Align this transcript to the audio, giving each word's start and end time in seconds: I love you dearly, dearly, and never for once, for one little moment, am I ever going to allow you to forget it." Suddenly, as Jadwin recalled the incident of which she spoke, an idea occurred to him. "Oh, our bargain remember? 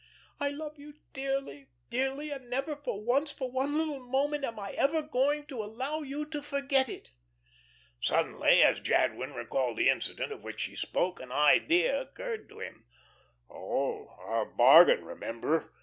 I 0.39 0.49
love 0.49 0.79
you 0.79 0.95
dearly, 1.13 1.67
dearly, 1.91 2.31
and 2.31 2.49
never 2.49 2.75
for 2.75 2.99
once, 2.99 3.31
for 3.31 3.51
one 3.51 3.77
little 3.77 3.99
moment, 3.99 4.43
am 4.43 4.57
I 4.57 4.71
ever 4.71 5.03
going 5.03 5.45
to 5.45 5.61
allow 5.63 5.99
you 5.99 6.25
to 6.25 6.41
forget 6.41 6.89
it." 6.89 7.11
Suddenly, 8.01 8.63
as 8.63 8.79
Jadwin 8.79 9.33
recalled 9.35 9.77
the 9.77 9.89
incident 9.89 10.31
of 10.31 10.41
which 10.43 10.61
she 10.61 10.75
spoke, 10.75 11.19
an 11.19 11.31
idea 11.31 12.01
occurred 12.01 12.49
to 12.49 12.57
him. 12.61 12.87
"Oh, 13.47 14.07
our 14.17 14.45
bargain 14.45 15.05
remember? 15.05 15.71